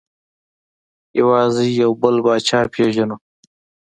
یوازې 1.19 1.65
یو 1.81 1.91
بل 2.01 2.15
پاچا 2.25 2.59
پېژنو. 2.73 3.15